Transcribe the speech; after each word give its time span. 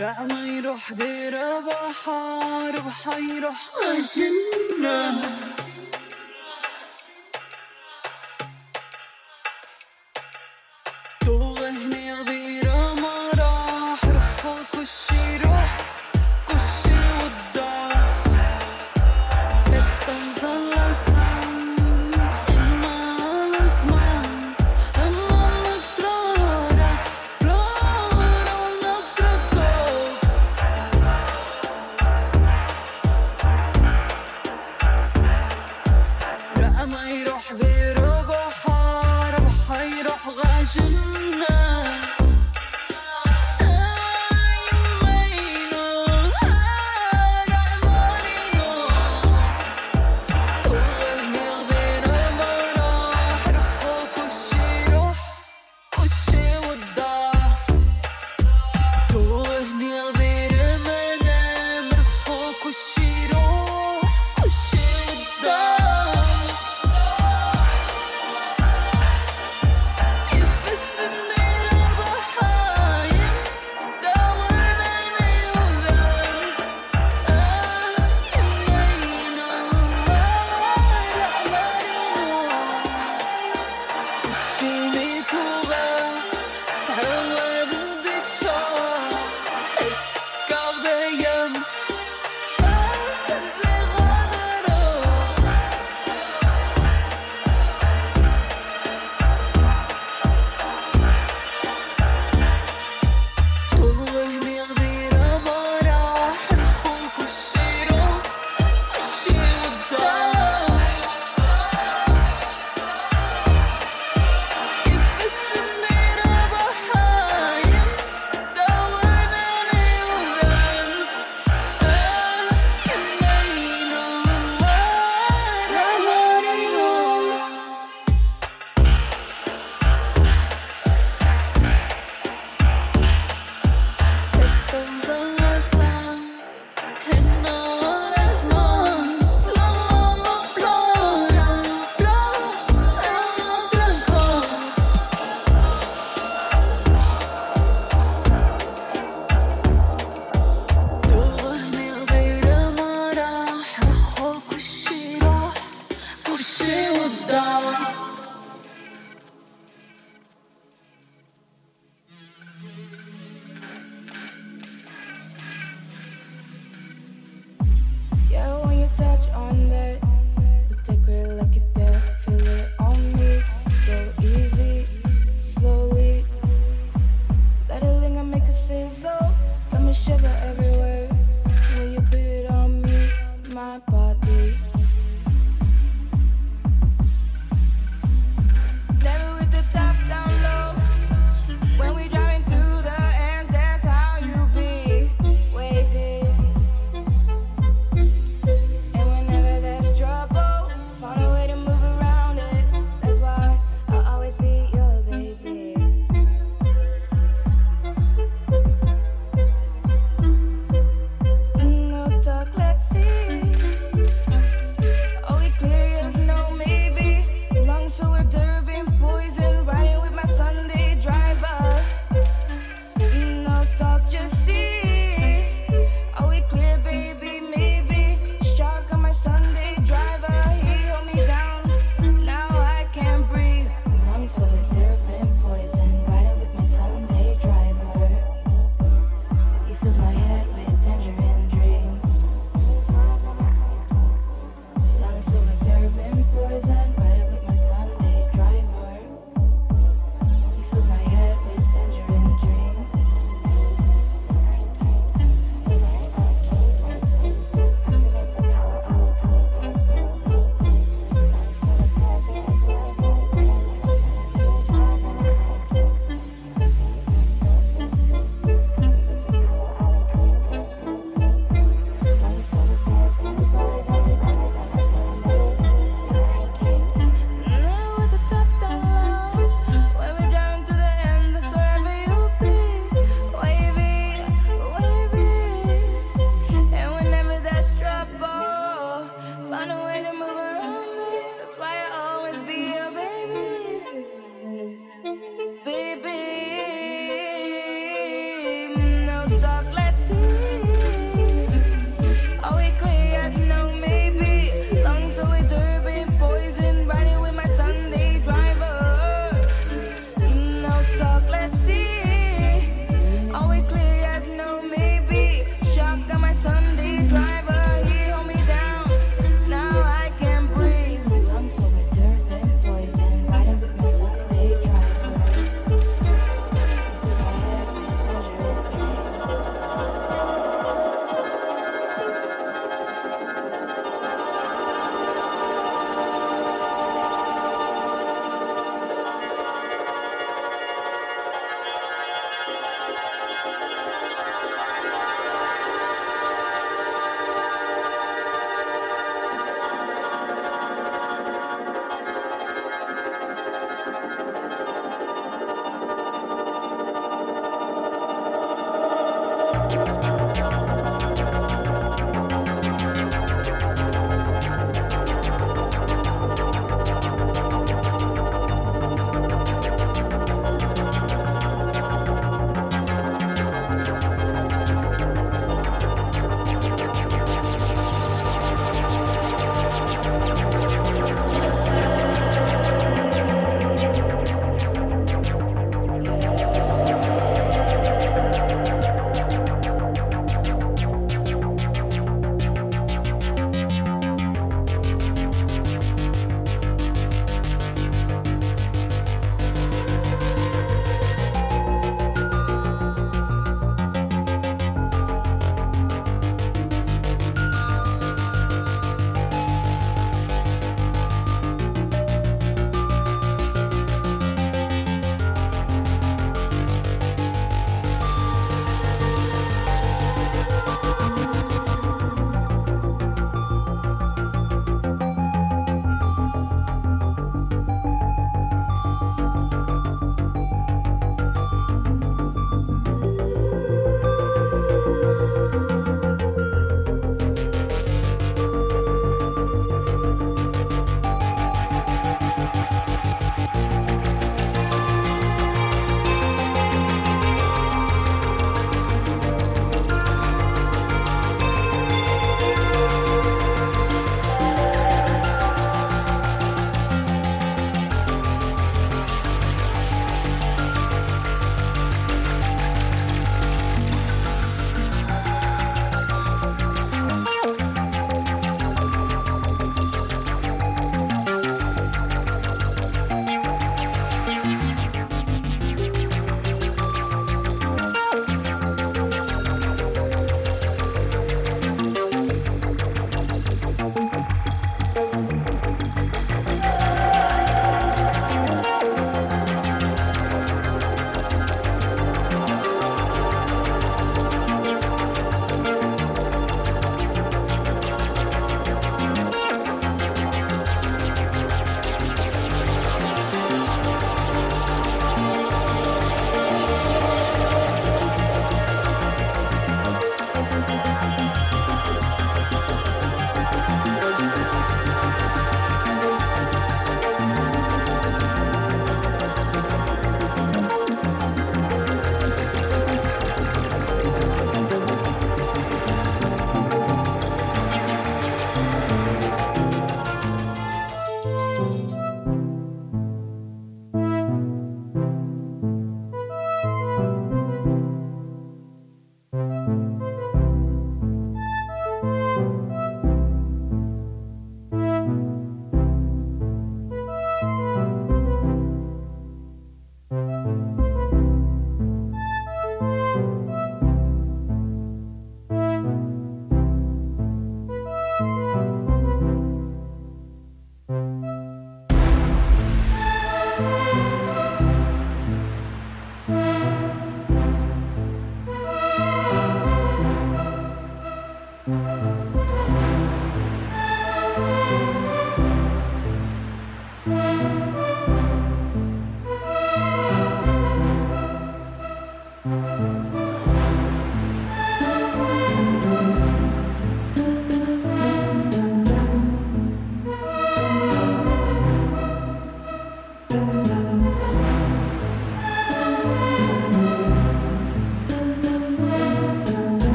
لا 0.00 0.22
ما 0.22 0.46
يروح 0.46 0.92
دير 0.92 1.60
بحار 1.60 2.80
بحيروح 2.80 3.70
الجنة 3.88 5.22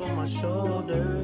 on 0.00 0.16
my 0.16 0.26
shoulder. 0.26 1.15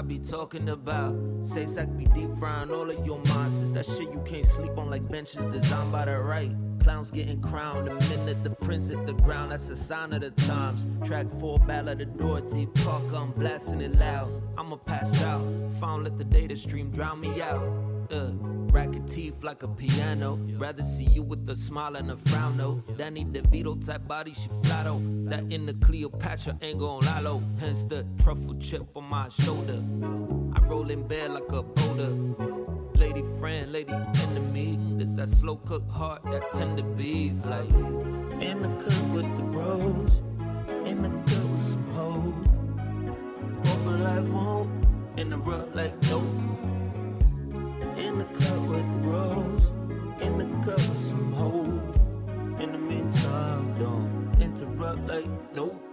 I 0.00 0.02
be 0.02 0.18
talking 0.18 0.70
about. 0.70 1.14
Say 1.42 1.66
sack 1.66 1.94
be 1.94 2.06
deep 2.06 2.34
frying 2.38 2.70
all 2.70 2.88
of 2.88 3.04
your 3.04 3.18
minds. 3.34 3.70
that 3.72 3.84
shit 3.84 4.10
you 4.10 4.22
can't 4.24 4.46
sleep 4.46 4.78
on 4.78 4.88
like 4.88 5.06
benches 5.10 5.44
designed 5.52 5.92
by 5.92 6.06
the 6.06 6.16
right. 6.20 6.50
Clowns 6.82 7.10
getting 7.10 7.38
crowned 7.38 7.86
the 7.86 8.16
minute 8.16 8.42
the 8.42 8.48
prince 8.48 8.88
hit 8.88 9.04
the 9.04 9.12
ground. 9.12 9.50
That's 9.50 9.68
a 9.68 9.76
sign 9.76 10.14
of 10.14 10.22
the 10.22 10.30
times. 10.30 10.86
Track 11.06 11.26
four, 11.38 11.58
Ballad 11.58 12.00
of 12.00 12.18
Dorothy. 12.18 12.64
Park, 12.82 13.02
I'm 13.14 13.32
blasting 13.32 13.82
it 13.82 13.94
loud. 13.98 14.32
I'ma 14.56 14.76
pass 14.76 15.22
out. 15.22 15.44
Found 15.80 16.04
let 16.04 16.16
the 16.16 16.24
data 16.24 16.56
stream 16.56 16.88
drown 16.88 17.20
me 17.20 17.42
out. 17.42 17.62
Uh, 18.10 18.30
racket 18.70 19.08
teeth 19.08 19.42
like 19.42 19.62
a 19.62 19.68
piano. 19.68 20.38
Rather 20.56 20.82
see 20.82 21.04
you 21.04 21.22
with 21.22 21.48
a 21.48 21.56
smile 21.56 21.96
and 21.96 22.10
a 22.10 22.16
frown, 22.16 22.56
no. 22.56 22.82
Danny 22.96 23.24
DeVito 23.24 23.84
type 23.84 24.06
body, 24.06 24.32
she 24.32 24.48
flatto. 24.64 25.00
That 25.24 25.52
in 25.52 25.66
the 25.66 25.74
Cleopatra 25.74 26.58
ain't 26.62 26.78
gon' 26.78 27.00
lalo. 27.00 27.42
Hence 27.58 27.84
the 27.84 28.06
truffle 28.22 28.56
chip 28.58 28.82
on 28.94 29.04
my 29.08 29.28
shoulder. 29.28 29.82
I 30.54 30.60
roll 30.66 30.90
in 30.90 31.06
bed 31.06 31.32
like 31.32 31.50
a 31.50 31.62
boulder. 31.62 32.10
Lady 32.94 33.24
friend, 33.38 33.72
lady 33.72 33.92
enemy. 33.92 34.78
This 34.98 35.10
that 35.16 35.28
slow 35.28 35.56
cook 35.56 35.90
heart, 35.90 36.22
that 36.24 36.50
tender 36.52 36.82
beef. 36.82 37.32
Like 37.44 37.68
in 38.40 38.62
the 38.62 38.68
cut 38.82 39.02
with 39.14 39.36
the 39.36 39.42
bros. 39.42 40.10
In 40.86 41.02
the 41.02 41.08
cut 41.08 41.44
with 41.44 41.70
some 41.70 41.86
hoes. 41.94 42.34
Open 43.72 44.04
like 44.04 44.32
won't. 44.32 44.70
In 45.18 45.30
the 45.30 45.38
rut 45.38 45.74
like 45.74 45.94
nope. 46.10 46.49
In 47.96 48.18
the 48.18 48.24
the 48.24 48.84
rose, 49.04 49.66
in 50.22 50.38
the 50.38 50.44
with 50.88 51.08
some 51.08 51.32
hope. 51.32 52.60
In 52.60 52.72
the 52.72 52.78
meantime, 52.78 53.74
don't 53.78 54.42
interrupt 54.42 55.06
like 55.08 55.26
nope. 55.54 55.89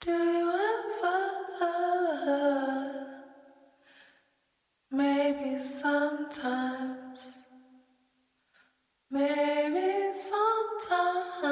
Do 0.00 0.12
you 0.12 0.50
ever? 0.50 1.20
Maybe 4.90 5.60
sometimes. 5.60 7.38
Maybe 9.10 10.12
sometimes. 10.12 11.50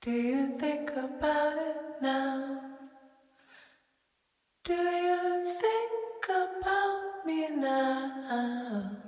Do 0.00 0.10
you 0.10 0.58
think 0.58 0.90
about 0.90 1.58
it 1.58 1.76
now? 2.02 2.60
Do 4.64 4.74
you 4.74 5.44
think 5.44 6.28
about 6.28 7.26
me 7.26 7.48
now? 7.50 9.03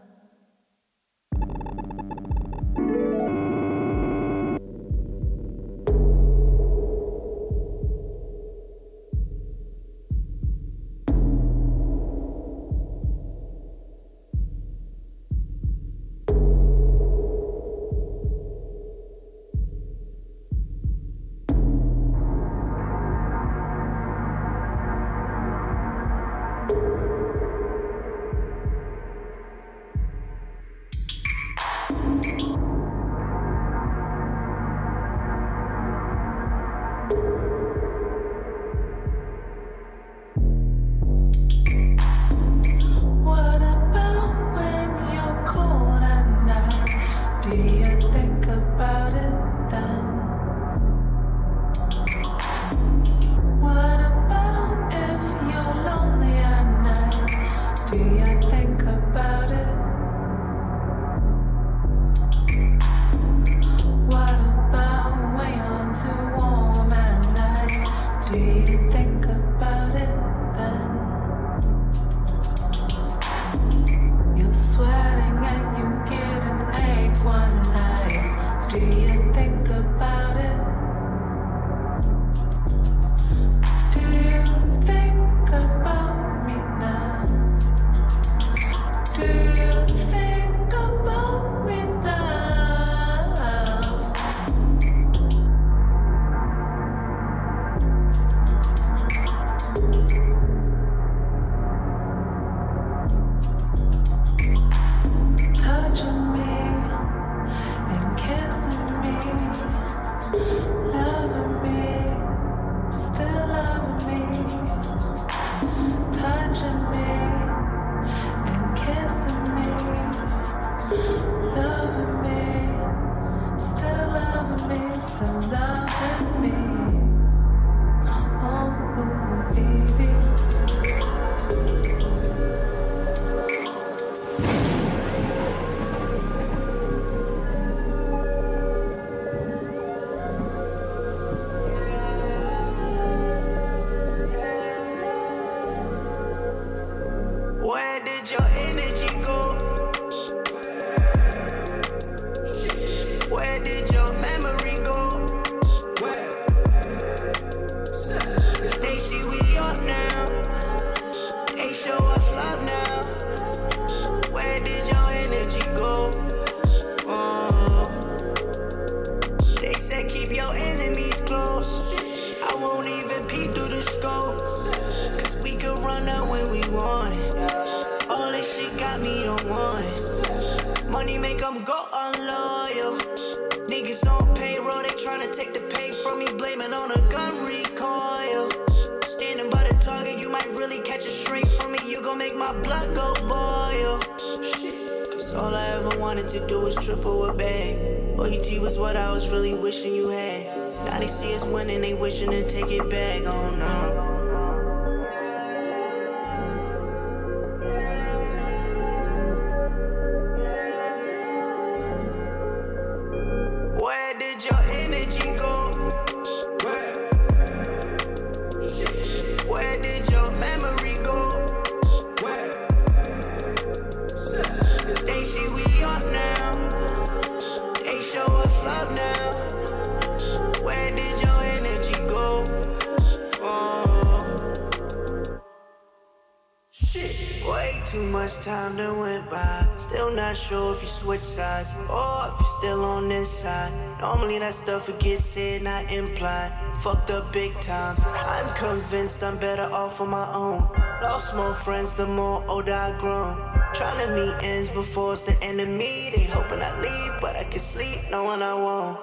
Sure 240.47 240.74
if 240.74 240.82
you 240.82 240.88
switch 240.88 241.22
sides 241.24 241.72
or 241.90 242.28
if 242.28 242.38
you're 242.38 242.59
still 242.59 242.84
on 242.84 243.09
this 243.09 243.28
side. 243.28 243.72
Normally 244.01 244.38
that 244.38 244.55
stuff 244.55 244.86
would 244.86 244.99
get 245.01 245.18
said, 245.18 245.62
not 245.62 245.90
implied. 245.90 246.53
Fucked 246.82 247.11
up 247.11 247.32
big 247.32 247.53
time. 247.61 247.97
I'm 248.05 248.55
convinced 248.55 249.24
I'm 249.24 249.38
better 249.38 249.68
off 249.72 250.01
on 250.01 250.11
my 250.11 250.32
own. 250.32 250.61
Lost 251.03 251.34
more 251.34 251.55
friends 251.55 251.92
the 251.94 252.07
more 252.07 252.44
old 252.49 252.68
I 252.68 252.97
grown. 253.01 253.36
Trying 253.74 254.07
to 254.07 254.14
meet 254.14 254.34
ends 254.44 254.70
before 254.70 255.14
it's 255.14 255.22
the 255.22 255.32
me. 255.66 256.11
They 256.14 256.24
hoping 256.24 256.62
I 256.62 256.80
leave, 256.80 257.20
but 257.20 257.34
I 257.36 257.44
can 257.44 257.61
sleep 257.61 257.99
knowing 258.11 258.42
I 258.42 258.55
won't. 258.55 258.99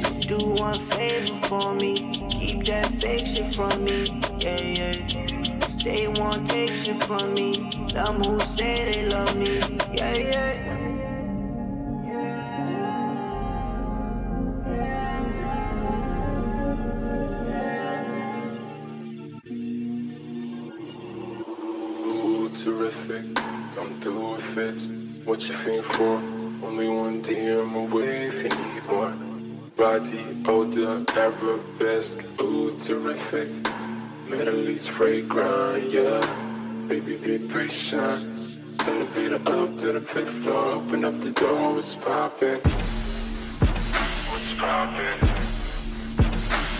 So 0.00 0.20
do 0.36 0.50
one 0.50 0.78
favor 0.78 1.34
for 1.46 1.74
me. 1.74 2.10
Keep 2.30 2.66
that 2.66 2.86
shit 3.00 3.54
from 3.54 3.84
me. 3.84 4.20
Yeah, 4.38 4.60
yeah. 4.60 5.37
They 5.84 6.08
won't 6.08 6.46
take 6.46 6.74
shit 6.74 7.02
from 7.04 7.34
me. 7.34 7.70
Them 7.94 8.22
who 8.22 8.40
say 8.40 8.84
they 8.84 9.08
love 9.08 9.36
me. 9.36 9.60
Yeah, 9.92 10.14
yeah. 10.14 10.78
Ooh, 22.06 22.48
terrific. 22.56 23.34
Come 23.74 24.00
through 24.00 24.34
if 24.36 24.58
it's 24.58 24.92
what 25.24 25.48
you 25.48 25.54
think 25.54 25.84
for. 25.84 26.16
Only 26.66 26.88
one 26.88 27.22
DM 27.22 27.74
away 27.74 28.26
if 28.26 28.42
you 28.42 28.48
need 28.48 28.84
more. 28.90 29.14
Body 29.76 30.42
odor, 30.46 31.04
arabesque. 31.16 32.24
Ooh, 32.42 32.76
terrific. 32.80 33.48
Middle 34.30 34.68
East 34.68 34.90
fragrant, 34.90 35.90
yeah. 35.90 36.20
Baby, 36.86 37.16
be 37.16 37.38
patient. 37.48 38.60
Elevator 38.80 39.36
up 39.36 39.78
to 39.78 39.92
the 39.92 40.00
fifth 40.02 40.28
floor. 40.42 40.74
Open 40.74 41.04
up 41.04 41.18
the 41.20 41.30
door, 41.32 41.74
what's 41.74 41.94
poppin'? 41.94 42.60
What's 44.28 44.52
poppin'? 44.58 45.18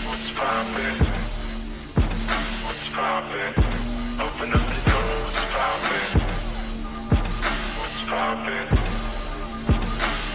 What's 0.05 0.31
poppin'? 0.37 0.97
What's 2.65 2.87
poppin'? 2.93 3.53
Open 4.25 4.49
up 4.53 4.65
the 4.69 4.79
door, 4.89 5.09
what's 5.25 5.43
poppin'? 5.55 6.09
What's 7.79 7.99
poppin'? 8.09 8.67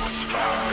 What's 0.00 0.32
poppin'? 0.32 0.63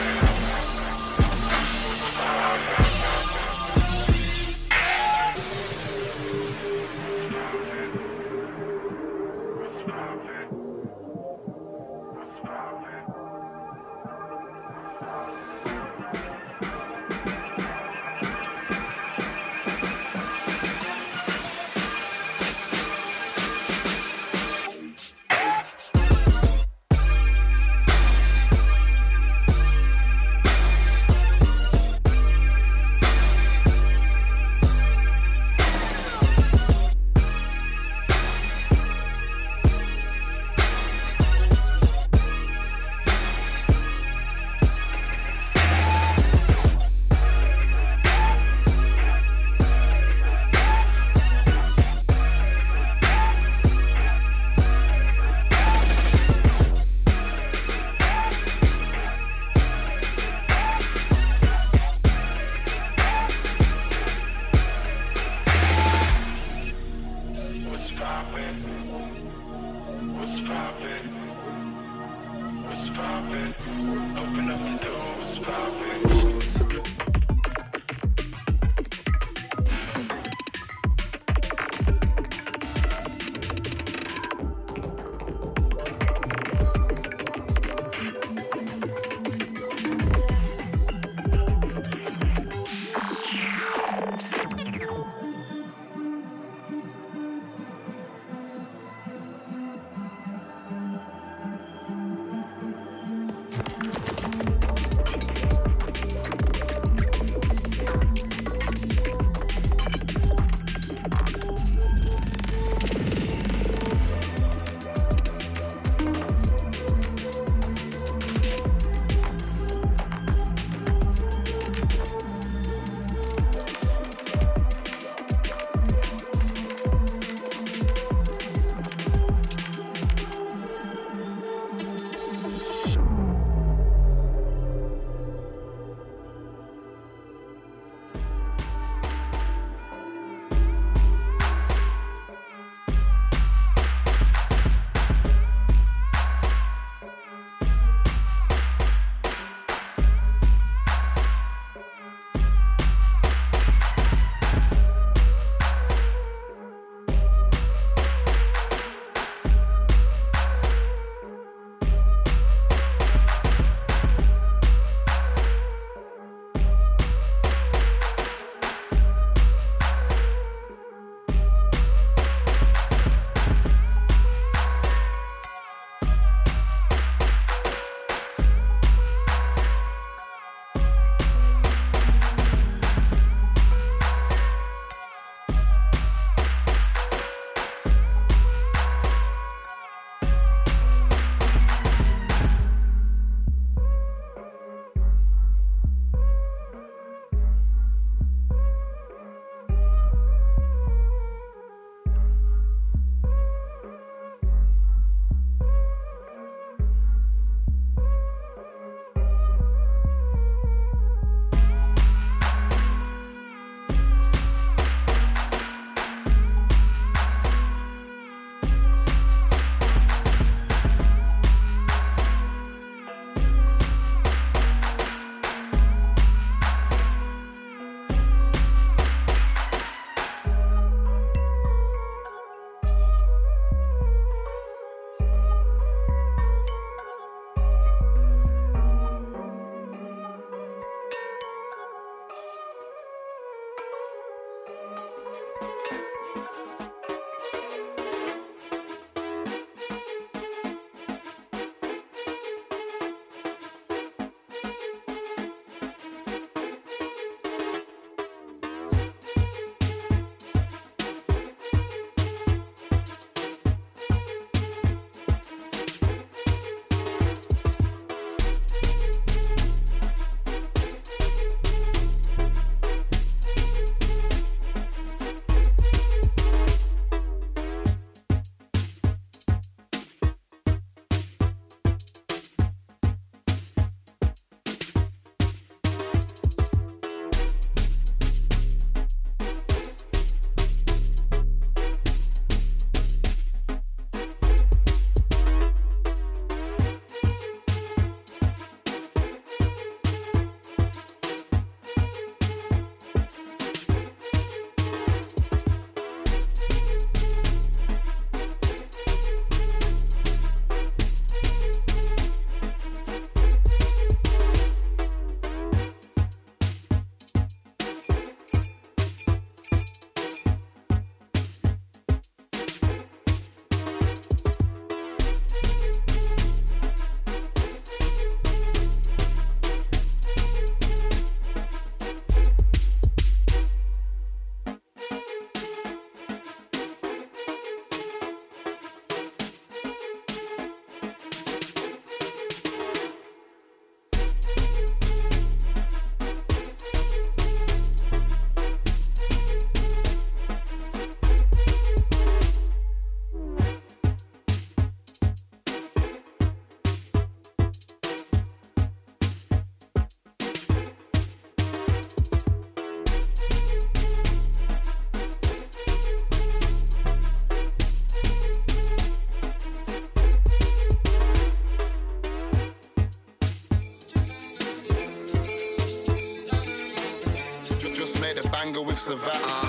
younger, 378.74 378.88
we've. 378.88 379.61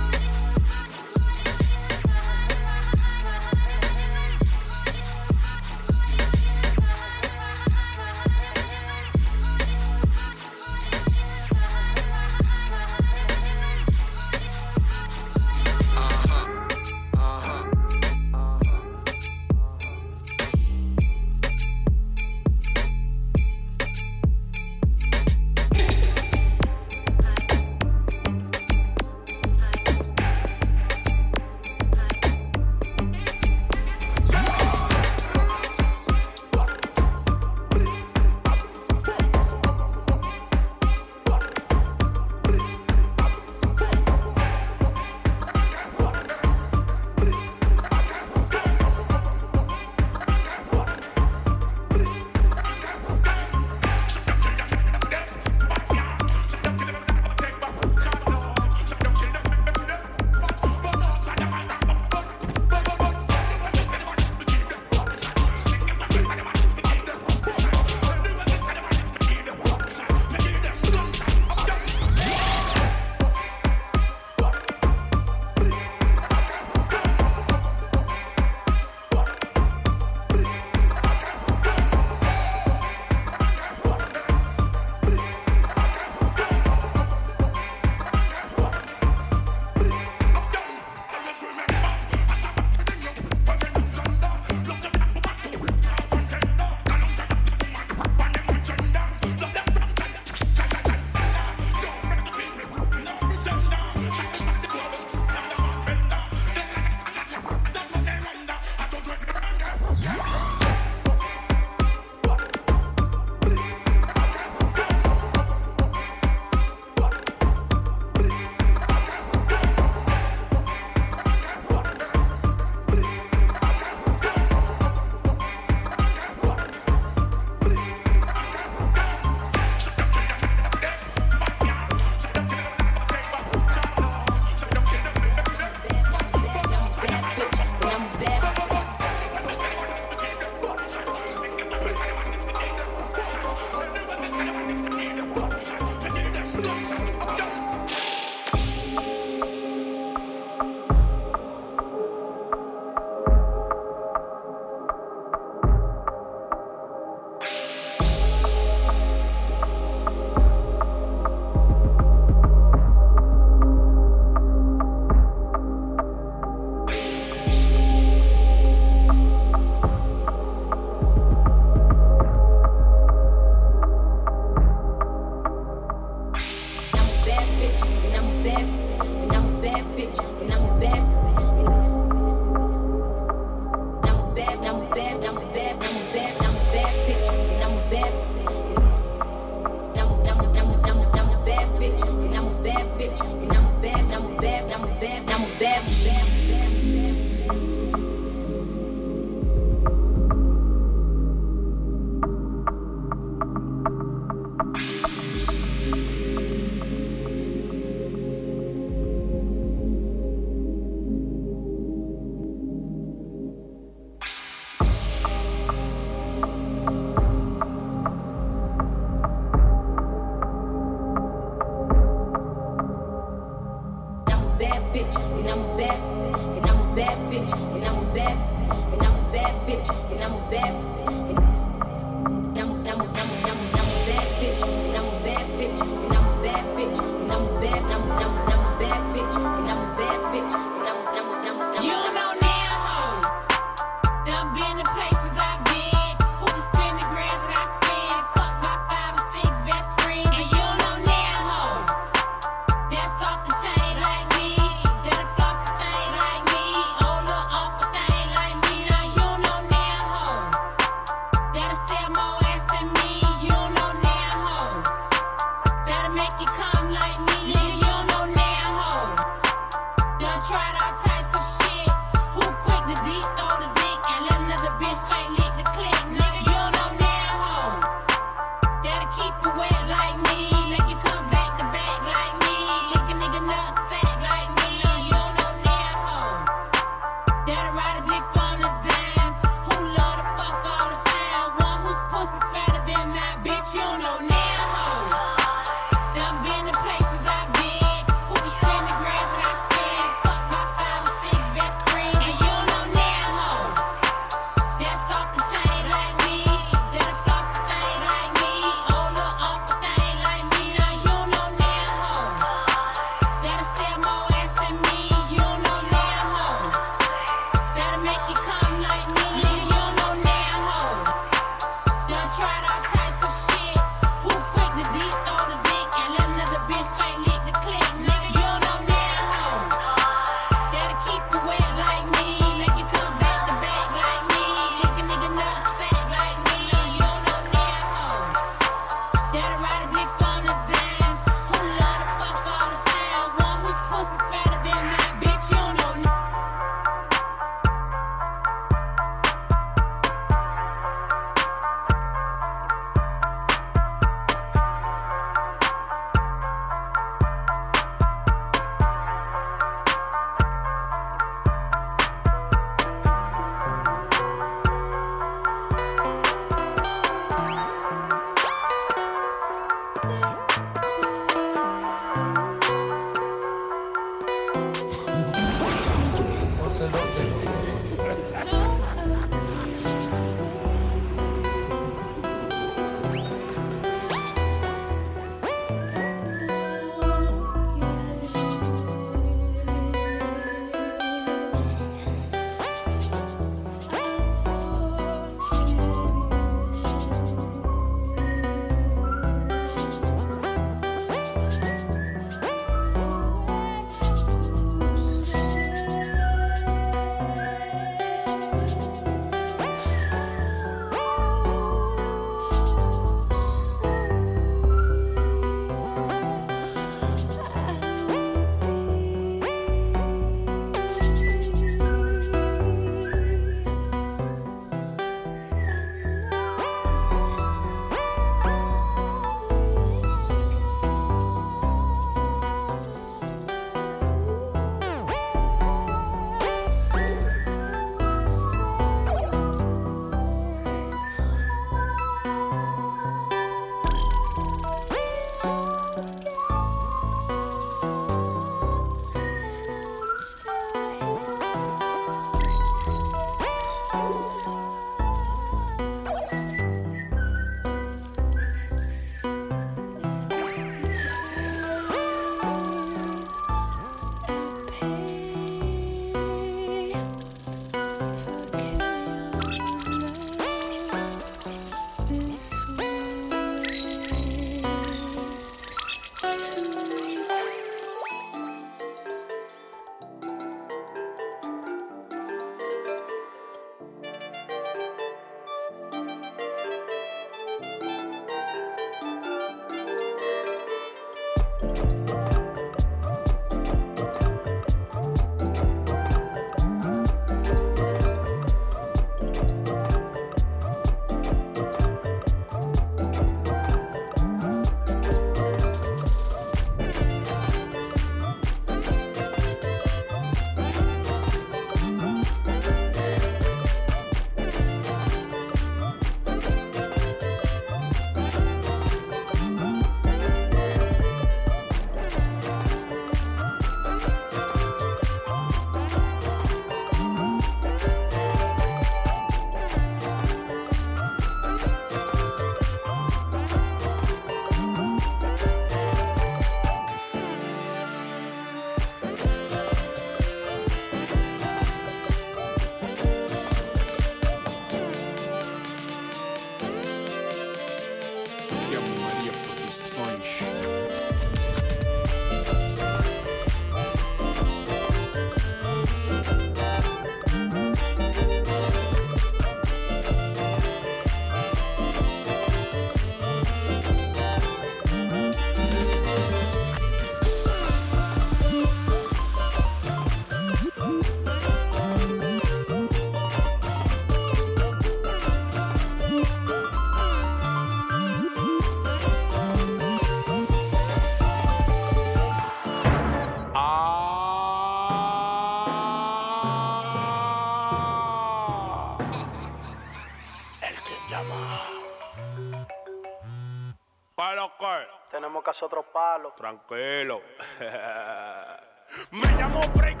buscas 595.51 595.63
otro 595.63 595.83
palo. 595.91 596.33
Tranquilo. 596.37 597.21
Me 599.11 599.27
llamo 599.37 599.61
Break 599.75 600.00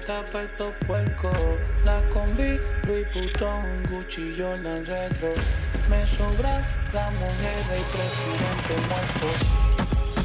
30 0.00 0.24
pesos 0.26 0.72
puerco. 0.86 1.30
La 1.84 2.02
combi, 2.10 2.58
Luis 2.86 3.06
Putón, 3.12 3.84
Gucci, 3.90 4.34
Jordan 4.38 4.86
Retro. 4.86 5.34
Me 5.90 6.06
sobra 6.06 6.64
la 6.94 7.10
mujer 7.10 7.58
del 7.68 7.84
presidente 7.92 8.74
muerto. 8.88 9.28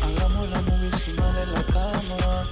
Hagamos 0.05 0.49
la 0.49 0.61
movie 0.61 0.89
de 0.89 1.45
la 1.47 1.63
cama. 1.65 2.43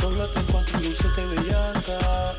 Doblate 0.00 0.40
en 0.40 0.46
cuatro 0.46 0.80
luces 0.80 1.16
de 1.16 1.26
bellaca. 1.26 2.34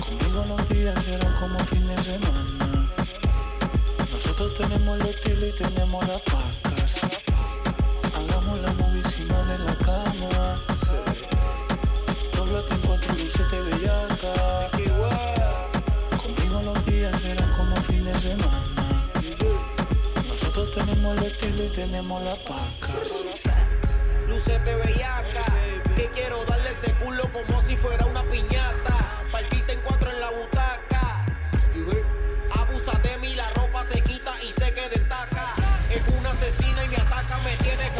Conmigo 0.00 0.44
los 0.48 0.68
días 0.68 1.04
serán 1.04 1.34
como 1.38 1.58
fin 1.66 1.86
de 1.86 1.96
semana. 2.02 2.88
Nosotros 4.10 4.54
tenemos 4.54 5.00
el 5.00 5.06
estilo 5.06 5.46
y 5.46 5.52
tenemos 5.52 6.08
la 6.08 6.18
paca. 6.18 6.71
tenemos 21.14 21.20
el 21.20 21.26
estilo 21.26 21.64
y 21.64 21.68
tenemos 21.68 22.22
las 22.22 22.38
pacas. 22.40 23.24
Lucete 24.28 24.74
bellaca, 24.76 25.44
que 25.96 26.08
quiero 26.10 26.44
darle 26.44 26.70
ese 26.70 26.92
culo 26.94 27.30
como 27.30 27.60
si 27.60 27.76
fuera 27.76 28.06
una 28.06 28.22
piñata. 28.24 29.24
Partirte 29.30 29.72
en 29.72 29.80
cuatro 29.80 30.10
en 30.10 30.20
la 30.20 30.30
butaca. 30.30 31.26
Abusa 32.58 32.98
de 32.98 33.18
mí, 33.18 33.34
la 33.34 33.48
ropa 33.50 33.84
se 33.84 34.00
quita 34.00 34.32
y 34.42 34.52
se 34.52 34.72
queda 34.72 34.94
en 34.94 35.08
taca. 35.08 35.54
Es 35.90 36.02
una 36.16 36.30
asesina 36.30 36.84
y 36.84 36.88
me 36.88 36.96
ataca, 36.96 37.38
me 37.38 37.56
tiene 37.56 37.90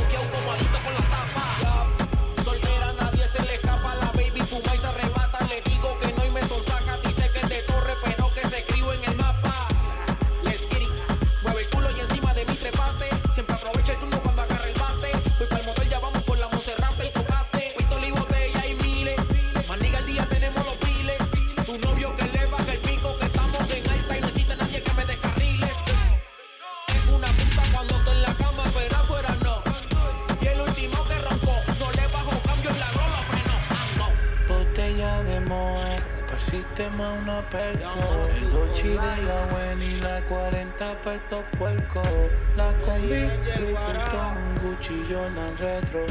Está 40.83 41.15
estos 41.15 41.45
puercos. 41.57 42.09
La 42.57 42.75
combi, 42.81 43.13
un 43.15 44.59
cuchillo, 44.59 45.29
la 45.31 45.51
retro. 45.57 46.05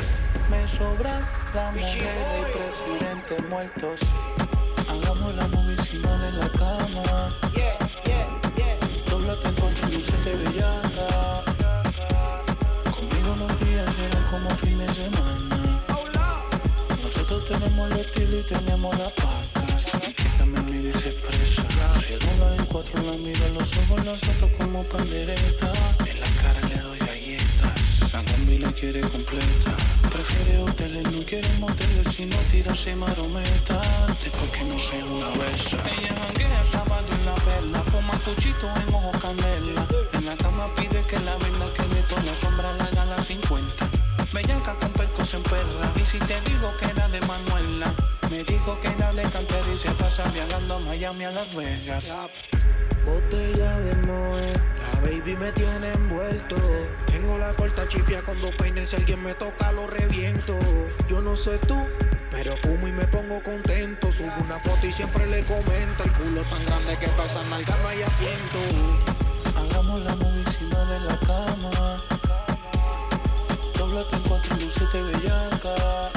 Me 0.50 0.66
sobra 0.66 1.28
la 1.54 1.72
mujer 1.72 2.16
del 2.32 2.46
presidente 2.54 3.42
muertos. 3.50 4.00
Hagamos 4.90 5.36
la 5.36 5.48
movie 5.50 5.76
de 5.76 6.32
la 6.32 6.50
cama. 6.54 7.30
Yeah, 7.54 7.78
yeah, 8.06 8.42
yeah. 8.56 8.78
Doblate 9.10 9.50
en 9.50 9.56
contra 9.56 9.90
lucete 9.90 10.36
bellaca. 10.36 11.44
Conmigo 12.92 13.36
los 13.40 13.60
días 13.60 13.94
serán 13.94 14.24
como 14.32 14.50
fines 14.52 14.88
de 14.88 15.04
semana. 15.04 15.84
Nosotros 17.04 17.46
tenemos 17.46 17.92
el 17.92 18.00
estilo 18.00 18.40
y 18.40 18.44
tenemos 18.44 18.98
la 18.98 19.10
paz. 19.10 19.41
Regula 22.12 22.54
en 22.58 22.66
cuatro 22.66 23.02
la 23.04 23.14
miro 23.14 23.48
los 23.58 23.78
ojos, 23.78 24.06
la 24.06 24.18
salto 24.18 24.50
como 24.58 24.84
pandereta. 24.84 25.72
En 26.06 26.20
la 26.20 26.28
cara 26.42 26.60
le 26.68 26.76
doy 26.82 27.00
galletas, 27.00 28.12
la 28.12 28.22
combi 28.30 28.58
la 28.58 28.70
quiere 28.74 29.00
completa. 29.00 29.78
Prefiere 30.12 30.60
hoteles, 30.60 31.10
no 31.10 31.24
quiere 31.24 31.48
moteles, 31.60 32.14
sino 32.14 32.36
tirarse 32.52 32.98
marometa. 32.98 33.80
Después 34.22 34.52
que 34.52 34.64
no 34.66 34.78
sea 34.78 35.06
una 35.06 35.30
besa. 35.40 35.78
Ella 35.86 36.14
janguea 36.22 36.64
sábado 36.70 37.08
en 37.18 37.26
la 37.26 37.36
perla, 37.36 37.82
fuma 37.84 38.20
cuchito 38.26 38.68
en 38.76 38.94
ojo 38.94 39.12
candela. 39.12 39.88
En 40.12 40.26
la 40.26 40.36
cama 40.36 40.68
pide 40.76 41.02
que 41.04 41.18
la 41.22 41.38
venda 41.38 41.66
que 41.74 41.96
de 41.96 42.04
toda 42.04 42.36
sombra 42.36 42.74
la 42.74 42.90
gala 42.90 43.24
50. 43.24 43.90
Bellaca 44.34 44.76
con 44.76 44.92
percos 44.92 45.34
en 45.34 45.44
perra, 45.44 45.94
y 45.96 46.06
si 46.06 46.20
te 46.20 46.42
digo 46.42 46.76
que 46.78 46.88
era 46.88 47.08
de 47.08 47.22
Manuela 47.22 47.96
me 48.32 48.46
dijo 48.46 48.80
que 48.80 48.88
era 48.88 49.12
cantera 49.30 49.68
y 49.74 49.76
se 49.76 49.92
pasa 49.92 50.24
viajando 50.32 50.76
a 50.76 50.80
Miami 50.80 51.26
a 51.26 51.32
Las 51.32 51.54
Vegas. 51.54 52.06
Botella 53.06 53.78
de 53.82 53.94
Moe, 54.08 54.54
la 54.80 55.02
baby 55.02 55.36
me 55.36 55.52
tiene 55.52 55.92
envuelto. 55.92 56.56
Tengo 57.08 57.38
la 57.38 57.54
corta 57.54 57.86
chipia 57.90 58.24
con 58.24 58.40
dos 58.40 58.56
peines, 58.56 58.92
si 58.92 58.96
alguien 58.96 59.22
me 59.22 59.34
toca 59.34 59.74
lo 59.74 59.86
reviento. 59.86 60.58
Yo 61.10 61.22
no 61.22 61.36
sé 61.36 61.58
tú, 61.58 61.76
pero 62.32 62.56
fumo 62.56 62.88
y 62.88 62.94
me 62.94 63.06
pongo 63.08 63.44
contento. 63.44 64.10
Subo 64.10 64.32
una 64.42 64.60
foto 64.60 64.88
y 64.88 64.94
siempre 64.94 65.28
le 65.28 65.44
comento. 65.44 66.02
El 66.06 66.14
culo 66.14 66.42
tan 66.44 66.66
grande 66.66 66.98
que 67.02 67.08
pasa 67.10 67.44
nalga 67.50 67.76
no 67.82 67.90
hay 67.90 68.02
asiento. 68.02 68.60
Hagamos 69.60 70.00
la 70.06 70.16
movicina 70.16 70.86
de 70.86 71.00
la 71.02 71.20
cama. 71.20 71.98
Doblate 73.78 74.16
en 74.16 74.24
cuatro 74.24 74.56
luces 74.56 74.94
de 74.94 75.02
bellaca 75.02 76.11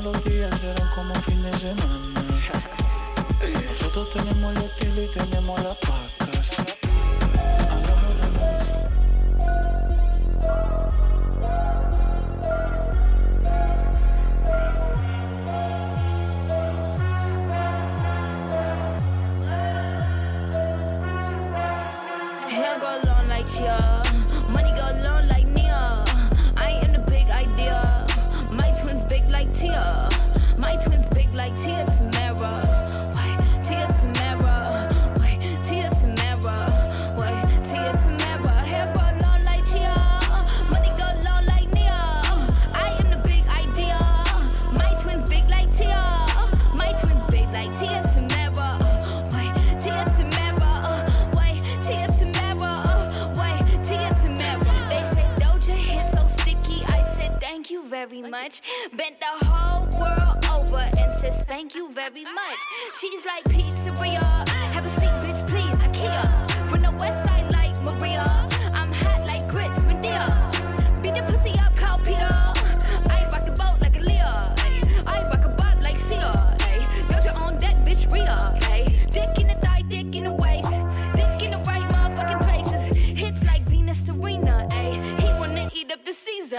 todos 0.00 0.16
los 0.16 0.24
días 0.24 0.62
eran 0.62 0.88
como 0.94 1.12
un 1.14 1.22
fin 1.22 1.42
de 1.42 1.52
semana. 1.58 2.22
Nosotros 3.68 4.10
tenemos 4.10 4.56
el 4.56 4.62
estilo 4.64 5.02
y 5.02 5.08
tenemos 5.08 5.62
la 5.62 5.74
paz. 5.74 6.17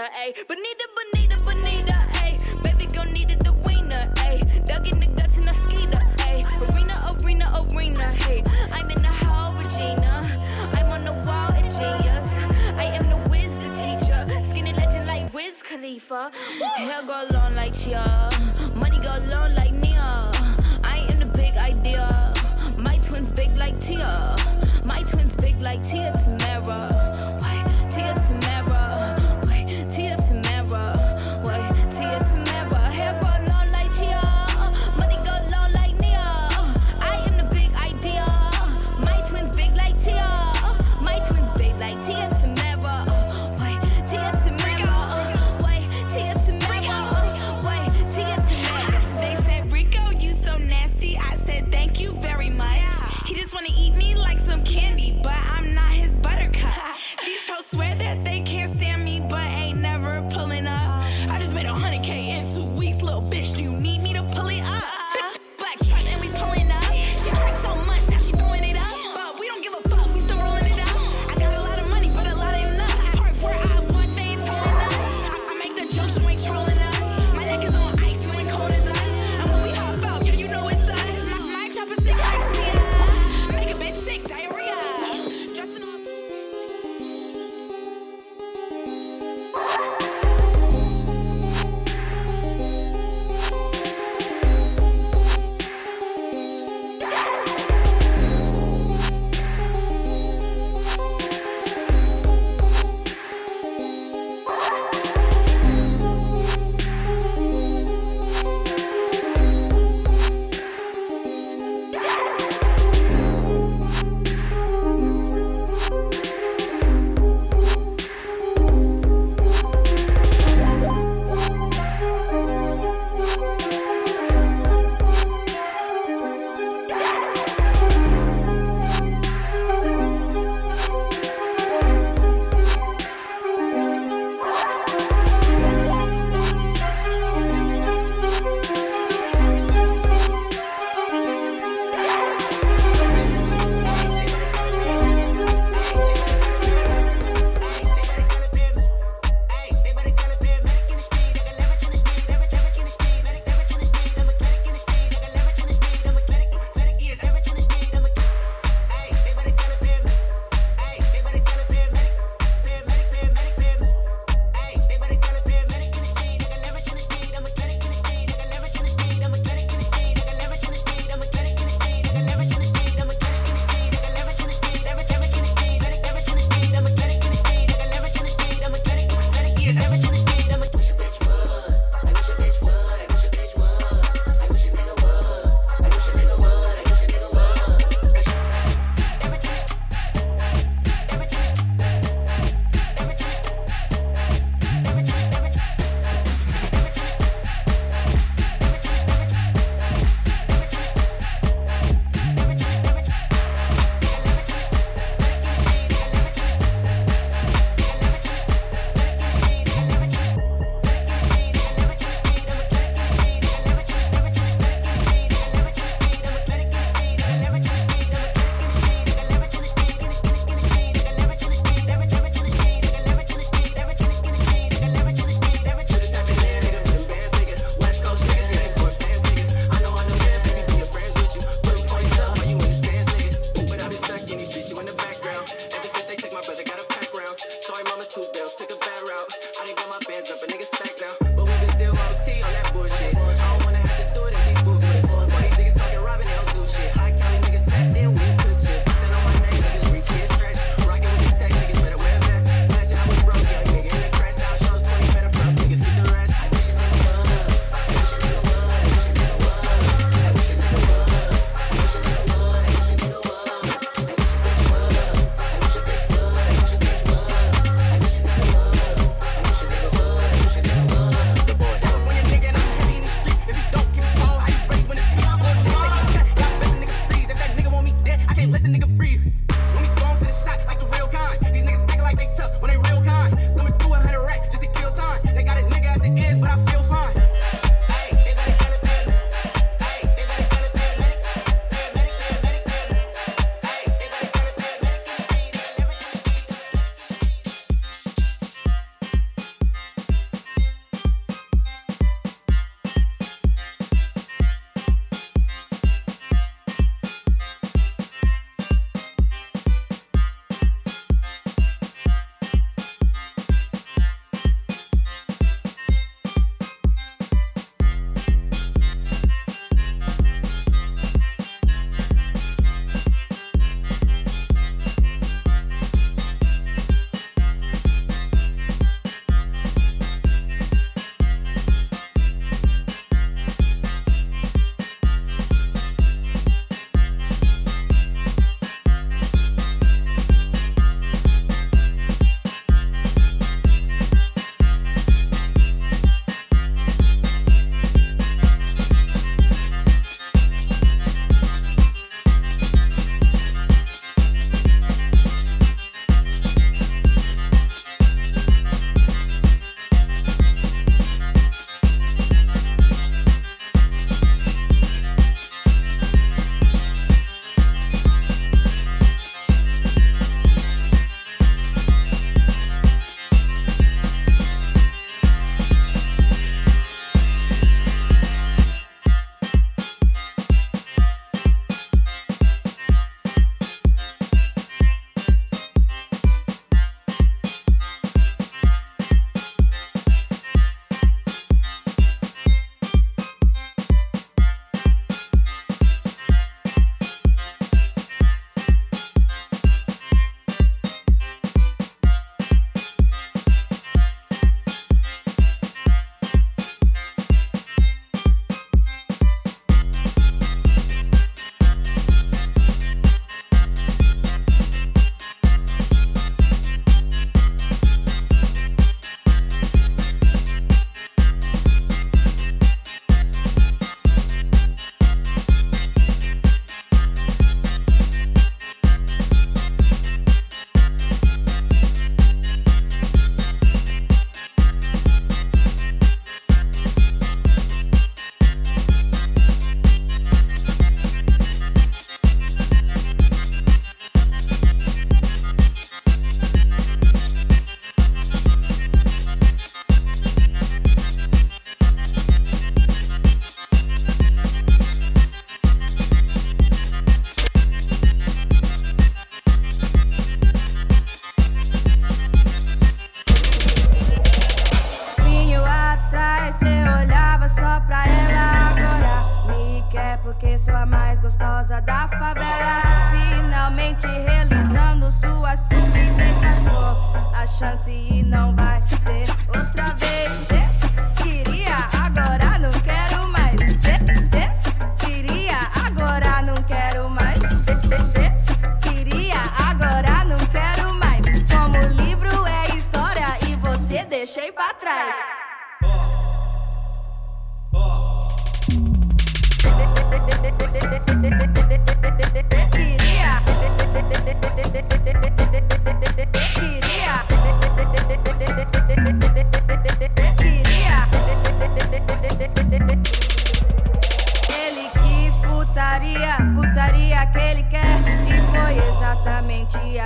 Bonita, 0.00 0.16
ayy. 0.16 0.32
Bonita, 0.48 0.84
Bonita, 0.96 1.36
Bonita, 1.44 1.96
ayy. 2.24 2.62
Baby 2.62 2.86
girl 2.86 3.04
needed 3.04 3.40
the 3.40 3.52
wiener, 3.52 4.10
ayy. 4.24 4.40
Dug 4.64 4.88
in 4.88 4.98
the 4.98 5.06
guts 5.08 5.36
and 5.36 5.46
a 5.46 5.52
skeeter, 5.52 6.00
ayy. 6.24 6.40
Arena, 6.72 7.16
arena, 7.20 7.44
arena, 7.60 8.06
hey. 8.24 8.42
I'm 8.72 8.88
in 8.90 9.02
the 9.02 9.08
hall, 9.08 9.52
Regina. 9.52 10.24
I'm 10.72 10.90
on 10.90 11.04
the 11.04 11.12
wall 11.12 11.52
at 11.52 11.68
genius. 11.76 12.38
I 12.78 12.84
am 12.96 13.10
the 13.10 13.16
whiz, 13.28 13.58
the 13.58 13.68
teacher. 13.76 14.20
Skinny 14.42 14.72
legend 14.72 15.06
like 15.06 15.32
Wiz 15.34 15.62
Khalifa. 15.62 16.30
Hair 16.76 17.02
go 17.06 17.26
long 17.34 17.52
like 17.54 17.74
Chia. 17.74 18.02
Money 18.76 19.00
go 19.00 19.12
long 19.28 19.54
like 19.54 19.74
Nia. 19.74 20.32
I 20.82 21.04
am 21.10 21.18
the 21.20 21.26
big 21.26 21.56
idea. 21.58 22.32
My 22.78 22.96
twins 22.98 23.30
big 23.30 23.54
like 23.58 23.78
Tia. 23.80 24.34
My 24.86 25.02
twins 25.02 25.34
big 25.34 25.60
like 25.60 25.86
Tia. 25.86 26.14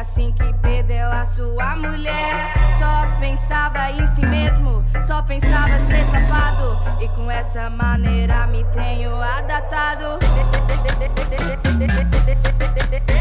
assim 0.04 0.30
que 0.32 0.52
perdeu 0.54 1.10
a 1.10 1.24
sua 1.24 1.76
mulher. 1.76 2.52
Só 2.78 3.18
pensava 3.18 3.90
em 3.90 4.06
si 4.14 4.24
mesmo, 4.26 4.84
só 5.02 5.22
pensava 5.22 5.80
ser 5.80 6.04
safado. 6.04 6.78
E 7.02 7.08
com 7.08 7.30
essa 7.30 7.70
maneira 7.70 8.46
me 8.46 8.62
tenho 8.64 9.14
adaptado. 9.20 10.18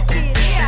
Queria. 0.08 0.64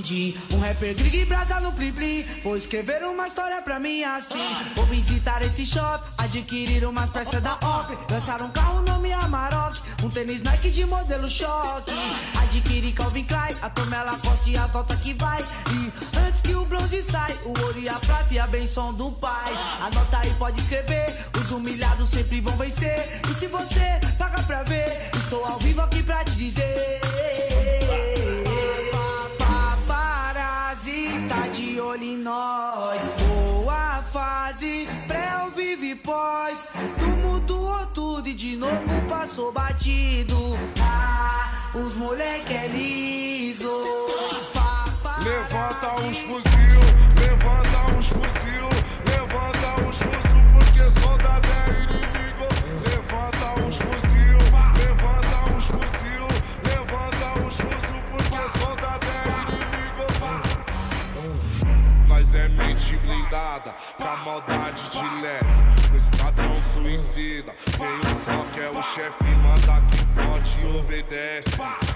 Din-din. 0.00 0.34
Um 0.52 0.58
rapper 0.60 0.94
grig 0.94 1.20
e 1.20 1.24
brasa 1.24 1.60
no 1.60 1.72
plim 1.72 1.92
plim. 1.92 2.24
Vou 2.42 2.56
escrever 2.56 3.02
uma 3.04 3.26
história 3.26 3.60
pra 3.62 3.78
mim 3.78 4.02
assim. 4.02 4.34
Vou 4.74 4.86
visitar 4.86 5.42
esse 5.42 5.66
shop, 5.66 6.04
adquirir 6.18 6.84
umas 6.84 7.10
peças 7.10 7.40
da 7.40 7.54
OP. 7.54 8.12
Lançar 8.12 8.42
um 8.42 8.50
carro 8.50 8.82
nome 8.82 9.12
Amarok, 9.12 9.80
um 10.02 10.08
tênis 10.08 10.42
Nike 10.42 10.70
de 10.70 10.84
modelo 10.84 11.28
choque. 11.28 11.92
Adquirir 12.42 12.94
Calvin 12.94 13.24
Klein, 13.24 13.54
a 13.62 13.70
Tomela 13.70 14.12
Costa 14.12 14.50
e 14.50 14.56
a 14.56 14.66
volta 14.66 14.96
que 14.96 15.14
vai. 15.14 15.40
E 15.40 16.18
antes 16.18 16.40
que 16.42 16.54
o 16.54 16.64
bronze 16.64 17.02
sai, 17.02 17.32
o 17.44 17.48
ouro 17.48 17.78
e 17.78 17.88
a 17.88 17.94
prata 17.94 18.34
e 18.34 18.38
a 18.38 18.46
benção 18.46 18.92
do 18.94 19.10
pai. 19.12 19.52
Anota 19.80 20.18
aí, 20.18 20.30
pode 20.34 20.60
escrever. 20.60 21.06
Os 21.38 21.50
humilhados 21.50 22.08
sempre 22.08 22.40
vão 22.40 22.56
vencer. 22.56 23.20
E 23.30 23.34
se 23.34 23.46
você 23.46 24.00
paga 24.18 24.42
pra 24.42 24.62
ver, 24.62 24.86
estou 25.14 25.44
ao 25.44 25.58
vivo 25.58 25.80
aqui 25.82 26.02
pra 26.02 26.24
te 26.24 26.32
dizer. 26.32 26.79
Ah, 40.80 41.50
os 41.74 41.94
moleque 41.94 42.54
é 42.54 42.68
liso. 42.68 43.84
Levanta 45.22 45.94
os 46.08 46.18
fuzil, 46.18 46.80
levanta 47.18 47.96
os 47.98 48.08
fuzil, 48.08 48.68
levanta 49.04 49.68
os 49.88 49.96
fuzil, 49.98 50.44
porque 50.52 50.82
soldado 51.00 51.48
é 51.48 51.70
inimigo. 51.84 52.46
Levanta 52.84 53.48
os 53.66 53.76
fuzil, 53.76 54.38
levanta 54.78 55.38
os 55.56 55.66
fuzil, 55.66 56.26
levanta 56.64 57.28
os 57.46 57.54
fuzil, 57.56 58.00
porque 58.10 58.42
soldado 58.58 59.06
é 59.06 59.18
inimigo. 59.42 60.04
Nós 62.08 62.34
é 62.34 62.48
mente 62.48 62.96
blindada, 62.96 63.74
pra 63.98 64.16
maldade 64.16 64.82
de 64.90 65.04
leve. 65.20 65.54
No 65.90 65.96
esquadrão 65.98 66.56
suicida, 66.72 67.49
obedece. 70.90 71.50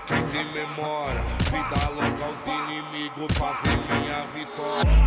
Quem 0.06 0.22
tem 0.28 0.44
memória, 0.52 1.20
vida 1.50 1.88
logo 1.90 2.22
aos 2.22 2.46
inimigos 2.46 3.36
pra 3.36 3.52
ver 3.62 3.76
minha 3.88 4.24
vitória. 4.32 5.03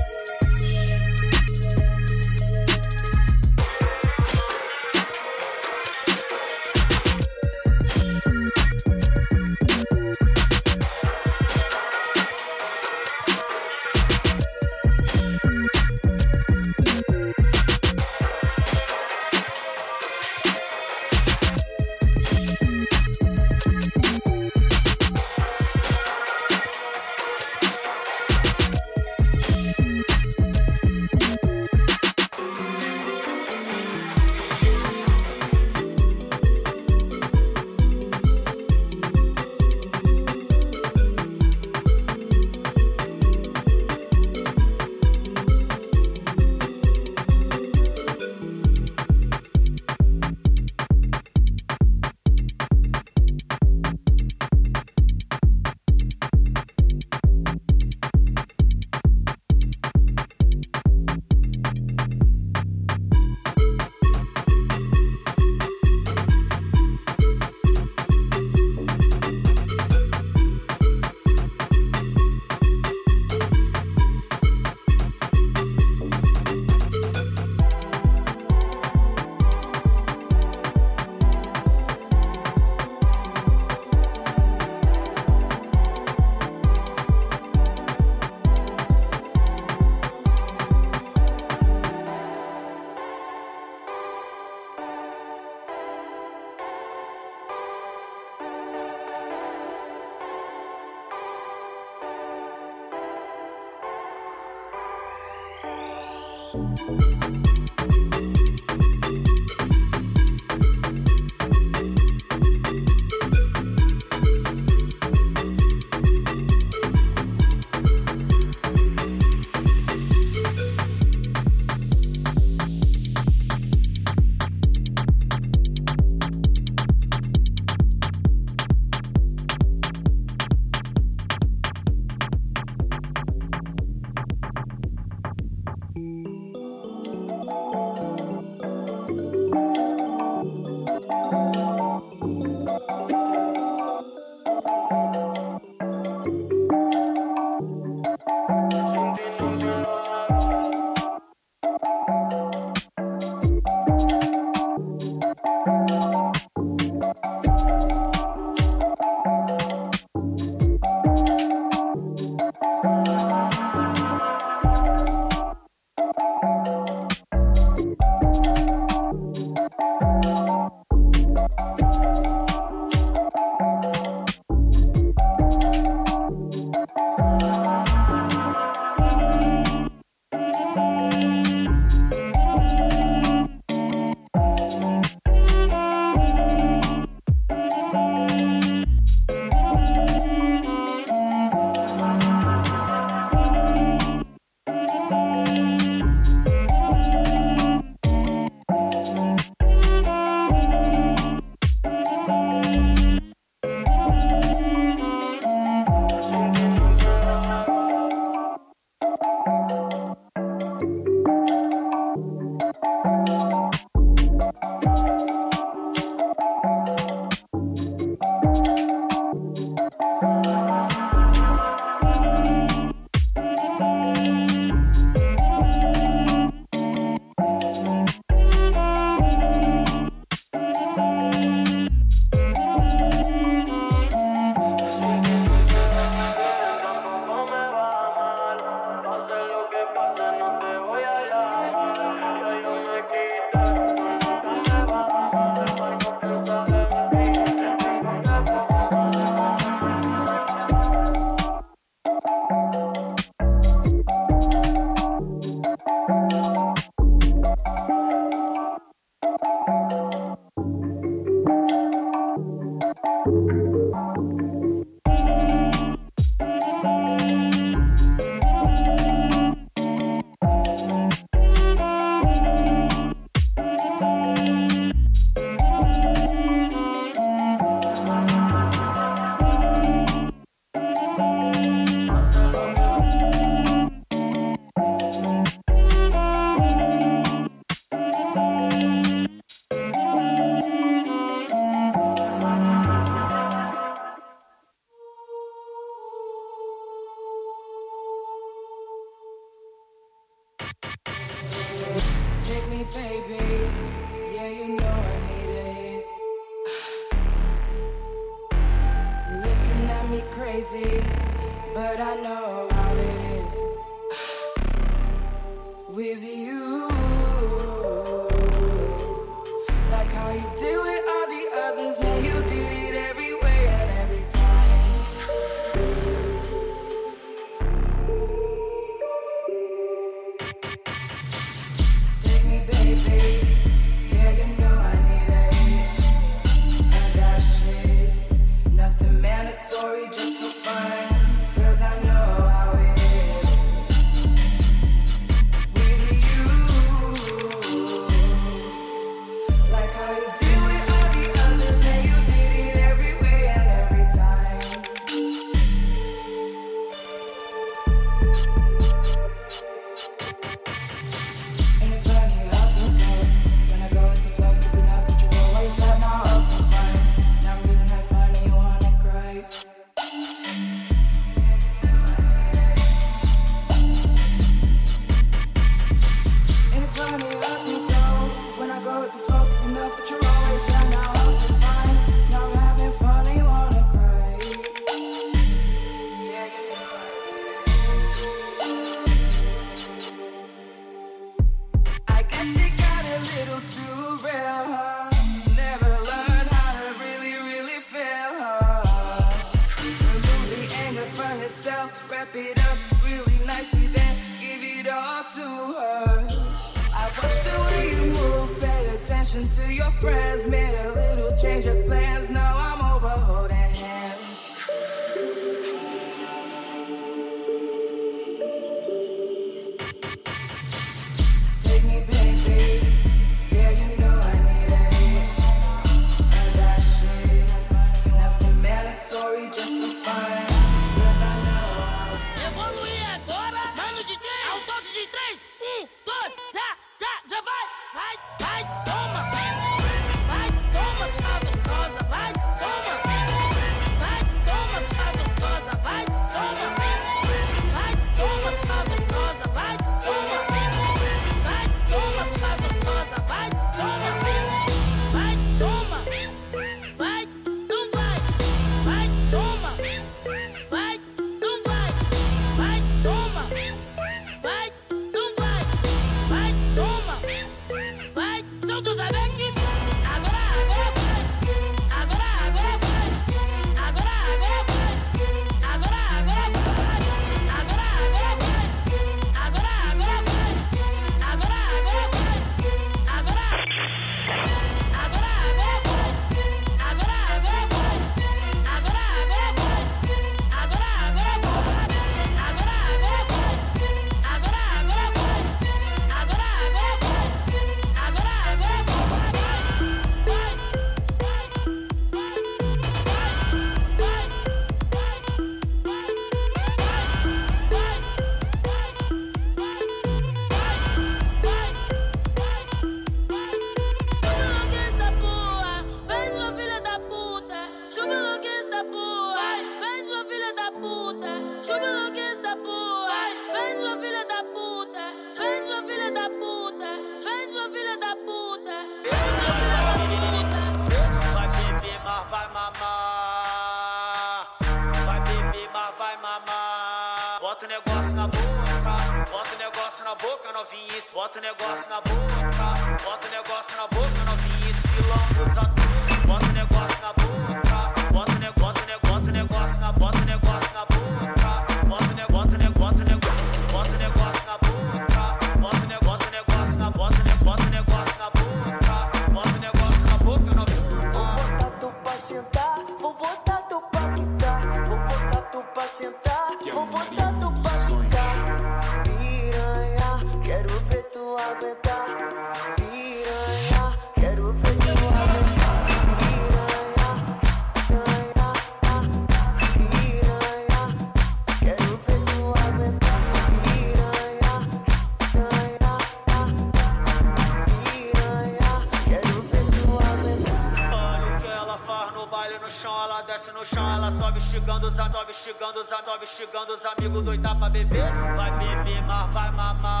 Chão, 592.72 593.02
ela 593.04 593.22
desce 593.22 593.52
no 593.52 593.64
chão, 593.64 593.94
ela 593.94 594.10
sobe 594.10 594.40
xingando 594.40 594.86
os 594.86 594.98
amigos, 594.98 595.36
xingando 595.36 595.78
os 595.80 595.92
amigos, 595.92 596.30
xingando 596.30 596.72
os 596.72 596.84
amigos 596.84 597.22
doida 597.22 597.54
pra 597.54 597.68
beber. 597.68 598.10
Vai 598.36 598.50
beber, 598.58 599.02
mas 599.02 599.32
vai 599.32 599.50
mamar. 599.50 600.00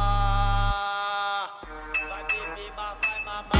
Vai 2.08 2.24
beber, 2.24 2.72
mas 2.74 2.98
vai 3.00 3.24
mamar. 3.24 3.52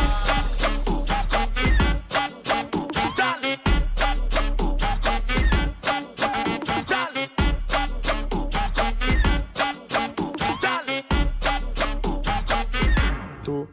Tú, 13.45 13.69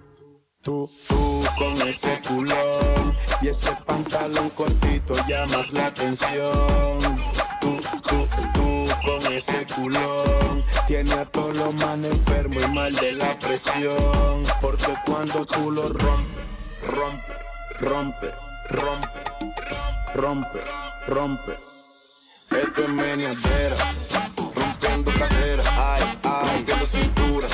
tú, 0.64 0.90
tú 1.08 1.42
con 1.58 1.88
ese 1.88 2.22
culón 2.28 2.99
y 3.42 3.48
ese 3.48 3.72
pantalón 3.86 4.50
cortito 4.50 5.14
llamas 5.28 5.72
la 5.72 5.88
atención. 5.88 7.00
Tú, 7.62 7.78
tú, 8.02 8.28
tú 8.54 8.86
con 9.04 9.34
ese 9.34 9.66
culón 9.74 10.64
tiene 10.88 11.14
a 11.14 11.26
todos 11.26 11.58
los 11.58 11.74
manes 11.76 12.12
enfermos 12.12 12.64
y 12.64 12.68
mal 12.68 12.94
de 12.94 13.14
la 13.14 13.38
presión. 13.40 14.44
Porque 14.62 14.94
cuando 15.06 15.46
tú 15.46 15.72
lo 15.72 15.90
rompes, 15.90 16.44
rompe, 16.88 17.34
rompe, 17.80 18.34
rompe, 18.70 19.10
rompe, 20.16 20.60
rompe. 21.08 21.60
Esto 22.52 22.82
es 22.82 22.90
meneadera, 22.90 23.76
rompiendo 24.56 25.12
cadera, 25.12 25.64
ay, 25.78 26.20
ay, 26.24 26.42
rompiendo 26.56 26.86
cintura, 26.88 27.48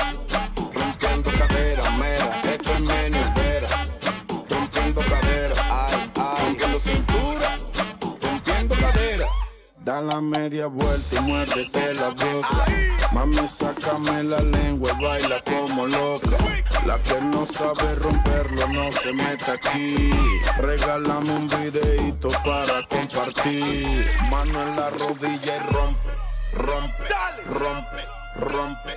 Da 9.86 10.00
la 10.00 10.20
media 10.20 10.66
vuelta 10.66 11.14
y 11.14 11.20
muérdete 11.20 11.94
la 11.94 12.08
boca. 12.08 12.64
Mami, 13.12 13.46
sácame 13.46 14.24
la 14.24 14.40
lengua 14.40 14.90
y 14.98 15.00
baila 15.00 15.40
como 15.44 15.86
loca. 15.86 16.36
La 16.84 16.98
que 16.98 17.20
no 17.20 17.46
sabe 17.46 17.94
romperlo 17.94 18.66
no 18.66 18.90
se 18.90 19.12
meta 19.12 19.52
aquí. 19.52 20.10
Regálame 20.58 21.30
un 21.30 21.46
videito 21.46 22.26
para 22.44 22.84
compartir. 22.88 24.10
Mano 24.28 24.60
en 24.60 24.74
la 24.74 24.90
rodilla 24.90 25.56
y 25.56 25.72
rompe, 25.72 26.10
rompe, 26.52 27.04
rompe, 27.46 28.02
rompe, 28.40 28.96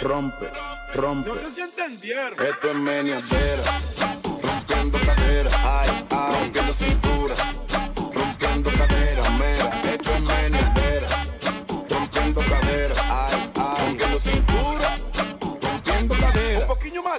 rompe, 0.00 0.50
rompe. 0.94 1.28
No 1.28 1.34
sé 1.36 1.48
si 1.48 1.60
entendieron. 1.60 2.44
Esto 2.44 2.70
es 2.70 2.74
meneadera, 2.74 3.62
rompiendo 4.42 4.98
cadera, 4.98 5.50
ay, 5.62 6.06
ay, 6.10 6.32
rompiendo 6.40 6.74
cintura, 6.74 7.34
rompiendo 8.12 8.70
cadera, 8.72 8.91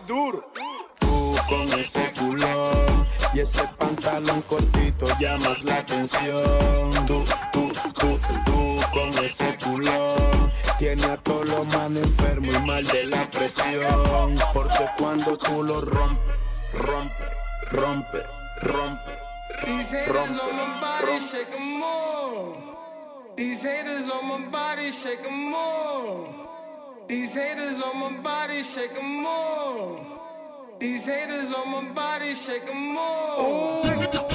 duro. 0.08 0.52
Tú 1.00 1.36
con 1.48 1.80
ese 1.80 2.12
culón 2.18 3.08
y 3.34 3.40
ese 3.40 3.64
pantalón 3.78 4.42
cortito 4.44 5.06
llamas 5.20 5.64
la 5.64 5.78
atención. 5.78 6.92
Tú, 7.08 7.24
tú, 7.52 7.72
tú, 7.94 8.20
tú 8.46 8.78
con 8.94 9.24
ese 9.24 9.58
culón 9.64 10.52
tiene 10.78 11.06
a 11.06 11.18
todos 11.18 11.50
los 11.50 11.74
enfermos 11.98 12.54
y 12.54 12.60
mal 12.60 12.84
de 12.86 13.06
la 13.06 13.30
presión. 13.32 14.36
Porque 14.54 14.86
cuando 14.98 15.38
tú 15.38 15.64
lo 15.64 15.82
rompes, 15.82 16.36
rompe, 16.74 17.26
rompe, 17.72 18.24
rompe. 18.62 19.12
These 19.66 19.92
haters 19.92 20.40
on 20.40 20.56
my 20.56 20.82
body, 20.82 21.20
shake 21.20 21.56
'em 21.56 21.80
more. 21.80 22.58
These 23.36 23.64
haters 23.64 24.10
on 24.10 24.28
my 24.28 24.50
body, 24.50 24.92
shake. 24.92 25.24
These 27.08 27.36
haters 27.36 27.82
on 27.82 28.00
my 28.00 28.22
body, 28.22 28.64
shake 28.64 29.02
more. 29.04 30.00
These 30.80 31.06
haters 31.06 31.54
on 31.54 31.72
my 31.72 31.94
body, 31.94 32.34
shake 32.34 32.74
more. 32.74 34.33